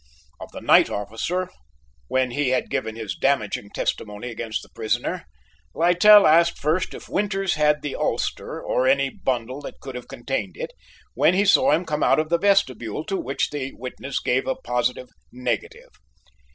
[0.39, 1.51] Of the night officer,
[2.07, 5.25] when he had given his damaging testimony against the prisoner,
[5.75, 10.57] Littell asked first if Winters had the ulster, or any bundle that could have contained
[10.57, 10.71] it,
[11.13, 14.55] when he saw him come out of the vestibule; to which the witness gave a
[14.55, 15.89] positive negative.